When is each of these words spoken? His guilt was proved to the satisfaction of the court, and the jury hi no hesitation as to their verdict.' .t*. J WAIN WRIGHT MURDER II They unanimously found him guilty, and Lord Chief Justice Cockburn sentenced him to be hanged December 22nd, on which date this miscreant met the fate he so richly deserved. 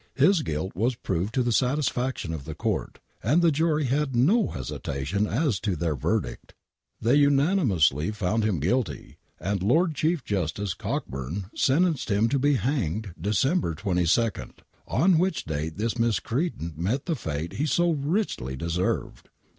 His 0.15 0.41
guilt 0.41 0.71
was 0.73 0.95
proved 0.95 1.31
to 1.35 1.43
the 1.43 1.51
satisfaction 1.51 2.33
of 2.33 2.45
the 2.45 2.55
court, 2.55 2.97
and 3.21 3.43
the 3.43 3.51
jury 3.51 3.85
hi 3.85 4.07
no 4.13 4.47
hesitation 4.47 5.27
as 5.27 5.59
to 5.59 5.75
their 5.75 5.95
verdict.' 5.95 6.47
.t*. 6.47 6.53
J 6.53 6.55
WAIN 6.55 6.57
WRIGHT 6.65 7.05
MURDER 7.05 7.15
II 7.15 7.19
They 7.19 7.23
unanimously 7.45 8.11
found 8.11 8.43
him 8.43 8.59
guilty, 8.59 9.17
and 9.39 9.61
Lord 9.61 9.93
Chief 9.93 10.23
Justice 10.23 10.73
Cockburn 10.73 11.51
sentenced 11.55 12.09
him 12.09 12.29
to 12.29 12.39
be 12.39 12.55
hanged 12.55 13.13
December 13.21 13.75
22nd, 13.75 14.61
on 14.87 15.19
which 15.19 15.45
date 15.45 15.77
this 15.77 15.99
miscreant 15.99 16.79
met 16.79 17.05
the 17.05 17.15
fate 17.15 17.53
he 17.53 17.67
so 17.67 17.91
richly 17.91 18.55
deserved. 18.55 19.29